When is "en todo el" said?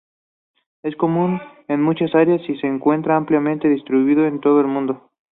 4.25-4.65